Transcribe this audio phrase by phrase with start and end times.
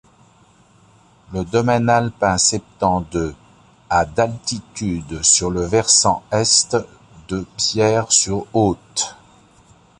[1.31, 3.35] Le domaine alpin s’étend de
[3.87, 6.75] à d’altitude sur le versant est
[7.27, 9.15] de Pierre-sur-Haute.